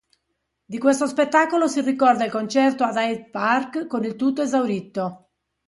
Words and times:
Di 0.65 0.79
questo 0.79 1.05
spettacolo 1.05 1.67
si 1.67 1.79
ricorda 1.81 2.25
il 2.25 2.31
concerto 2.31 2.83
ad 2.83 2.95
Hyde 2.95 3.29
Park 3.29 3.85
con 3.85 4.03
il 4.03 4.15
tutto 4.15 4.41
esaurito. 4.41 5.29